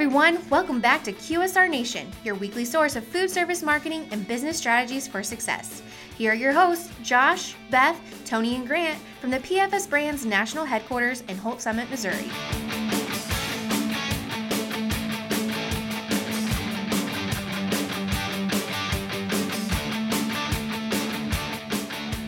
[0.00, 0.38] everyone.
[0.48, 5.06] Welcome back to QSR Nation, your weekly source of food service marketing and business strategies
[5.06, 5.82] for success.
[6.16, 11.20] Here are your hosts, Josh, Beth, Tony, and Grant from the PFS Brands National Headquarters
[11.28, 12.30] in Holts Summit, Missouri.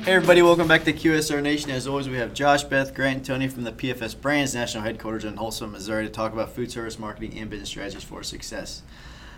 [0.03, 1.71] Hey everybody, welcome back to QSR Nation.
[1.71, 5.25] As always, we have Josh, Beth, Grant, and Tony from the PFS Brands National Headquarters
[5.25, 8.83] in Holts Summit, Missouri to talk about food service marketing and business strategies for success.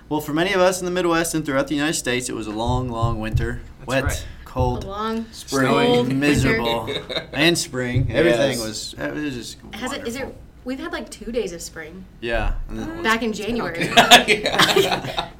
[0.09, 2.47] Well, for many of us in the Midwest and throughout the United States, it was
[2.47, 3.61] a long, long winter.
[3.81, 4.27] That's Wet, right.
[4.47, 6.89] cold, Long, spring, cold miserable,
[7.33, 8.11] and spring.
[8.11, 8.61] Everything Yes.
[8.67, 10.07] was, it was just Has it?
[10.07, 10.35] Is it?
[10.65, 12.55] We've had like two days of spring Yeah.
[12.71, 13.91] and then it back in January.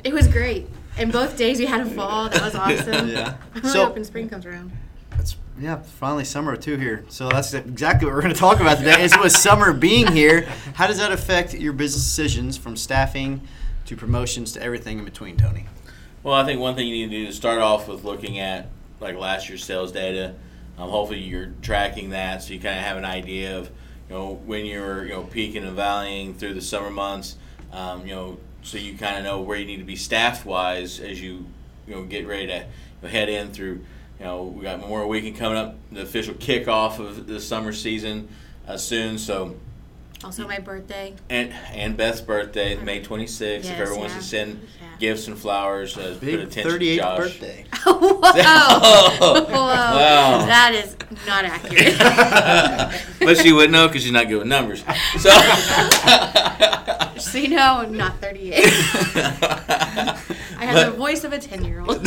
[0.05, 0.69] It was great.
[0.99, 2.29] And both days we had a fall.
[2.29, 3.09] That was awesome.
[3.09, 3.37] Yeah.
[3.55, 4.71] I'm really So- hoping spring comes around.
[5.25, 7.07] It's yeah, finally summer too here.
[7.09, 9.03] So that's exactly what we're going to talk about today.
[9.03, 10.43] Is with summer being here,
[10.75, 13.41] how does that affect your business decisions from staffing
[13.87, 15.65] to promotions to everything in between, Tony?
[16.23, 18.69] Well, I think one thing you need to do is start off with looking at
[19.01, 20.35] like last year's sales data.
[20.77, 23.71] Um, hopefully, you're tracking that so you kind of have an idea of
[24.11, 27.37] you know when you're you know peaking and valleying through the summer months.
[27.73, 31.01] Um, you know, so you kind of know where you need to be staff wise
[31.01, 31.47] as you
[31.87, 32.65] you know get ready to you
[33.03, 33.87] know, head in through.
[34.19, 38.29] You know, we got Memorial Weekend coming up, the official kickoff of the summer season
[38.67, 39.19] uh, soon.
[39.19, 39.57] So
[40.23, 41.15] Also, my birthday.
[41.29, 43.41] and and Beth's birthday, May 26th.
[43.59, 44.87] if Yes, everyone wants to send Yeah.
[45.01, 47.19] gifts and flowers, uh, put Big attention to 38th Josh.
[47.19, 47.65] birthday.
[47.85, 48.21] Whoa!
[48.33, 49.45] Oh.
[49.49, 49.53] Whoa!
[49.53, 50.47] Wow.
[50.47, 51.99] That is not accurate.
[53.21, 54.85] but she wouldn't know because she's not good with numbers.
[55.19, 55.31] So,
[57.19, 58.55] so you know, I'm not 38.
[58.57, 58.61] I
[60.67, 62.07] have the voice of a 10 year old.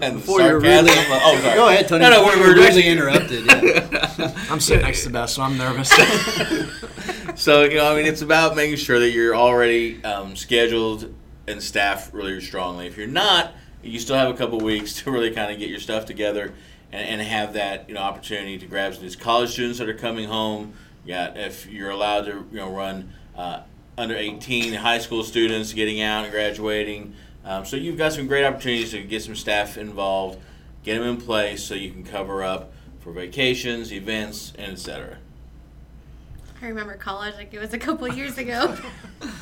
[0.00, 1.54] Before you're really, oh, sorry.
[1.54, 2.02] go ahead, Tony.
[2.02, 3.46] No, no, we're, we're really doing interrupted.
[4.18, 4.34] Yeah.
[4.50, 5.92] I'm sitting next to Beth, so I'm nervous.
[7.38, 11.14] So you know, I mean, it's about making sure that you're already um, scheduled
[11.46, 12.88] and staffed really strongly.
[12.88, 15.78] If you're not, you still have a couple weeks to really kind of get your
[15.78, 16.52] stuff together
[16.90, 19.88] and, and have that you know opportunity to grab some of these college students that
[19.88, 20.74] are coming home.
[21.04, 23.60] Yeah, if you're allowed to you know run uh,
[23.96, 27.14] under 18 high school students getting out and graduating.
[27.48, 30.38] Um, so you've got some great opportunities to get some staff involved,
[30.84, 35.16] get them in place so you can cover up for vacations, events, and etc.
[36.60, 38.76] I remember college like it was a couple years ago.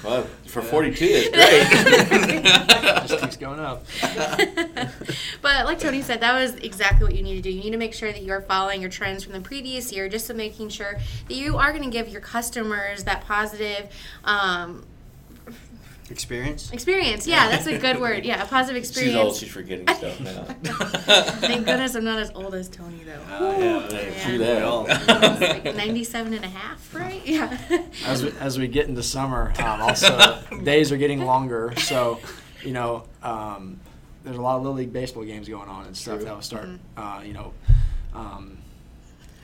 [0.03, 1.29] Well, for 42, it's
[2.33, 3.09] great.
[3.09, 3.85] Just keeps going up.
[5.43, 7.51] but like Tony said, that was exactly what you need to do.
[7.51, 10.29] You need to make sure that you're following your trends from the previous year, just
[10.29, 10.97] to making sure
[11.29, 13.91] that you are going to give your customers that positive
[14.25, 14.85] um,
[16.11, 16.71] Experience.
[16.73, 17.27] experience.
[17.27, 18.25] Yeah, that's a good word.
[18.25, 19.15] Yeah, a positive experience.
[19.17, 20.43] She's old, she's forgetting stuff now.
[21.41, 23.35] Thank goodness I'm not as old as Tony though.
[23.35, 24.25] Uh, yeah, Yeah, Yeah.
[24.25, 25.41] true that.
[25.41, 27.21] It's like 97 and a half, right?
[27.27, 27.59] Yeah.
[28.07, 31.75] As we, as we get into summer, um, also days are getting longer.
[31.79, 32.21] So,
[32.63, 33.81] you know, um,
[34.25, 36.25] there's a lot of little league baseball games going on and stuff True.
[36.27, 36.67] that will start.
[36.67, 37.01] Mm-hmm.
[37.01, 37.53] Uh, you know,
[38.15, 38.59] um,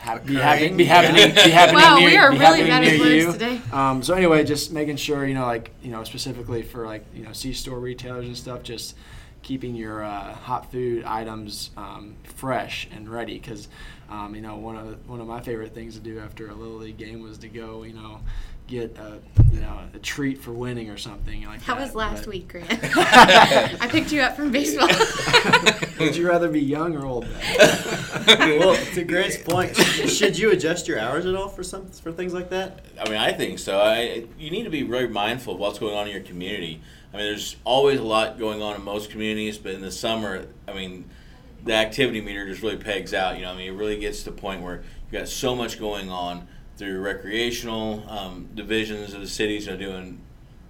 [0.03, 1.45] have, be, Occurring, having, be yeah.
[1.45, 3.33] be happening Wow, near, we are be really happening bad at near words you.
[3.33, 3.61] today.
[3.73, 7.23] Um, so anyway, just making sure you know, like you know, specifically for like you
[7.23, 8.97] know, C store retailers and stuff, just
[9.43, 13.39] keeping your uh, hot food items um, fresh and ready.
[13.39, 13.69] Because
[14.11, 16.55] um, you know, one of the, one of my favorite things to do after a
[16.55, 18.21] little league game was to go, you know,
[18.67, 19.19] get a
[19.53, 21.83] you know a treat for winning or something like How that.
[21.83, 22.69] was last But- week, Grant?
[22.97, 24.89] I picked you up from baseball.
[26.01, 27.27] Would you rather be young or old?
[28.27, 32.33] well, to Grant's point, should you adjust your hours at all for some for things
[32.33, 32.85] like that?
[33.01, 33.79] I mean, I think so.
[33.81, 36.81] I, you need to be very mindful of what's going on in your community.
[37.13, 40.47] I mean, there's always a lot going on in most communities, but in the summer,
[40.67, 41.05] I mean,
[41.65, 43.37] the activity meter just really pegs out.
[43.37, 44.77] You know, I mean, it really gets to the point where
[45.11, 49.67] you've got so much going on through recreational um, divisions of the cities.
[49.67, 50.21] Know, doing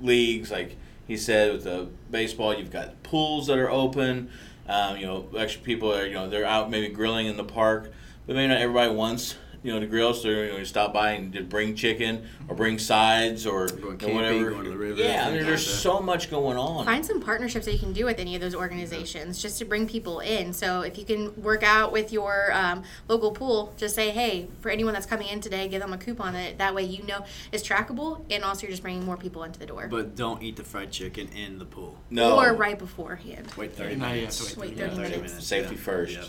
[0.00, 0.76] leagues like
[1.06, 2.54] he said with the baseball.
[2.54, 4.30] You've got pools that are open.
[4.68, 7.92] Um, you know, extra people are you know they're out maybe grilling in the park,
[8.26, 10.12] but maybe not everybody wants you know the grill.
[10.14, 13.80] So you know, you stop by and just bring chicken or bring sides or Going
[13.80, 14.50] you know, camping, whatever.
[14.50, 16.84] going to the river, yeah, I mean, there's like so much going on.
[16.84, 19.86] Find some partnerships that you can do with any of those organizations just to bring
[19.86, 20.52] people in.
[20.52, 24.70] So if you can work out with your um, local pool, just say, hey, for
[24.70, 26.32] anyone that's coming in today, give them a coupon.
[26.32, 29.58] That that way you know it's trackable, and also you're just bringing more people into
[29.58, 29.88] the door.
[29.88, 31.96] But don't eat the fried chicken in the pool.
[32.10, 33.52] no, Or right beforehand.
[33.56, 34.38] Wait 30 minutes.
[34.38, 35.46] have to Wait Yeah, 30 minutes.
[35.46, 35.80] Safety yeah.
[35.80, 36.14] first.
[36.14, 36.24] Yep.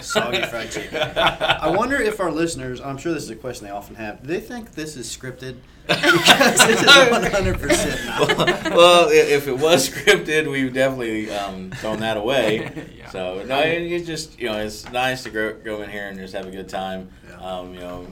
[0.00, 0.96] Soggy fried chicken.
[1.18, 4.28] I wonder if our listeners, I'm sure this is a question they often have, do
[4.28, 5.56] they think this is scripted?
[5.86, 8.70] because it is 100% not.
[8.76, 12.70] well, i- if it was scripted, we've definitely um, thrown that away.
[12.96, 13.10] Yeah.
[13.10, 16.16] So no, it- it's just you know it's nice to go, go in here and
[16.18, 17.10] just have a good time.
[17.28, 17.40] Yeah.
[17.40, 18.06] Um, you know,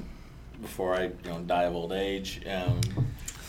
[0.60, 2.40] before I you know die of old age.
[2.48, 2.80] Um,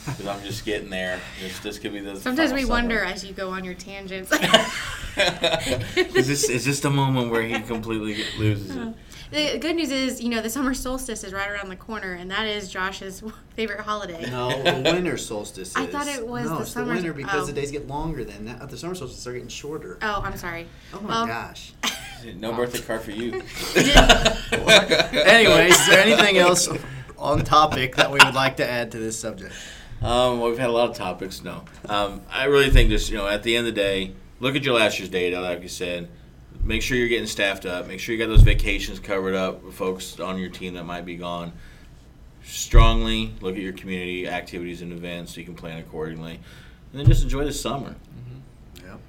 [0.09, 1.19] because I'm just getting there.
[1.41, 2.15] This, this could be the.
[2.17, 4.31] Sometimes we final wonder as you go on your tangents.
[5.17, 8.79] is this is this the moment where he completely loses it?
[8.79, 8.91] Uh,
[9.31, 12.31] the good news is, you know, the summer solstice is right around the corner, and
[12.31, 13.21] that is Josh's
[13.55, 14.27] favorite holiday.
[14.29, 15.75] No, the winter solstice.
[15.75, 17.45] I thought it was no, the it's summer- the winter because oh.
[17.45, 18.23] the days get longer.
[18.23, 19.99] Then that, the summer solstice are getting shorter.
[20.01, 20.67] Oh, I'm sorry.
[20.93, 21.73] Oh my Well, gosh.
[22.35, 23.31] No birthday card for you.
[24.51, 26.67] Anyways, is there anything else
[27.17, 29.53] on topic that we would like to add to this subject?
[30.01, 31.43] Um, well, we've had a lot of topics.
[31.43, 34.55] No, um, I really think just you know at the end of the day, look
[34.55, 36.09] at your last year's data, like you said.
[36.63, 37.87] Make sure you're getting staffed up.
[37.87, 41.05] Make sure you got those vacations covered up with folks on your team that might
[41.05, 41.53] be gone.
[42.43, 46.39] Strongly look at your community activities and events so you can plan accordingly,
[46.91, 47.95] and then just enjoy the summer.
[48.83, 48.99] Yep.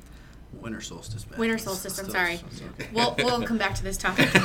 [0.53, 1.25] Winter solstice.
[1.25, 1.39] Beth.
[1.39, 2.35] Winter solstice, I'm sorry.
[2.35, 2.89] It's okay.
[2.93, 4.43] We'll, we'll come back to this topic in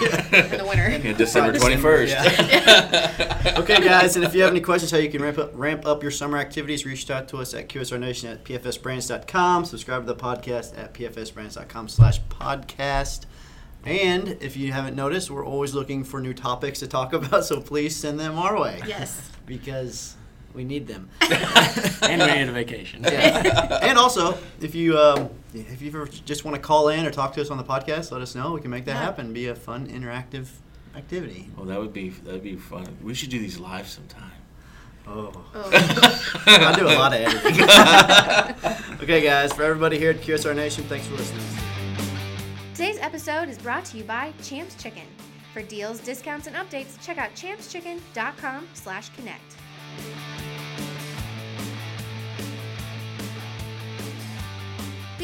[0.58, 0.90] the winter.
[0.90, 2.12] Yeah, December twenty first.
[2.14, 3.56] Yeah.
[3.58, 6.02] okay, guys, and if you have any questions how you can ramp up, ramp up
[6.02, 9.66] your summer activities, reach out to us at QSRNation at pfsbrands.com.
[9.66, 13.26] Subscribe to the podcast at pfsbrands.com slash podcast.
[13.84, 17.62] And if you haven't noticed, we're always looking for new topics to talk about, so
[17.62, 18.82] please send them our way.
[18.88, 19.32] Yes.
[19.46, 20.16] Because
[20.56, 21.10] we need them.
[21.22, 23.04] and we need a vacation.
[23.04, 23.80] Yeah.
[23.84, 27.34] and also, if you um, if you ever just want to call in or talk
[27.34, 28.54] to us on the podcast, let us know.
[28.54, 29.02] We can make that Yeah.
[29.02, 29.34] happen.
[29.34, 30.48] Be a fun, interactive
[30.96, 31.50] activity.
[31.58, 32.98] Well, that would be that would be fun.
[33.04, 34.32] We should do these live sometime.
[35.08, 35.32] Oh.
[35.54, 35.70] Oh.
[36.48, 37.62] I do a lot of editing.
[39.04, 41.46] okay, guys, for everybody here at QSR Nation, thanks for listening.
[42.74, 45.06] Today's episode is brought to you by Champs Chicken.
[45.54, 48.68] For deals, discounts, and updates, check out champschicken.com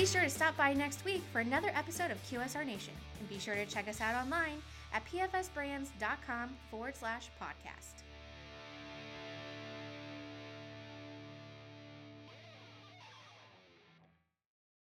[0.02, 2.96] Be sure to stop by next week for another episode of QSR Nation.
[3.20, 4.58] And be sure to check us out online
[4.92, 8.02] at pfsbrands.com forward slash podcast.